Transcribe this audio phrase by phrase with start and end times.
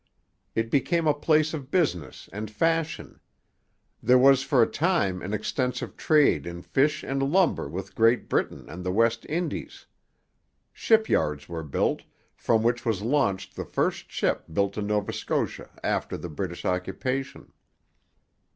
[0.55, 3.19] It became a place of business and fashion.
[4.01, 8.67] There was for a time an extensive trade in fish and lumber with Great Britain
[8.67, 9.85] and the West Indies.
[10.73, 12.01] Ship yards were built,
[12.35, 17.53] from which was launched the first ship built in Nova Scotia after the British occupation.